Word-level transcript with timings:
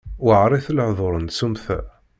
Weɛrit 0.25 0.67
lehdur 0.77 1.15
n 1.19 1.25
tsumta. 1.27 1.79